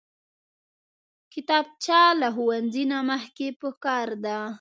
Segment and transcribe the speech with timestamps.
[1.33, 4.37] کتابچه له ښوونځي نه مخکې پکار ده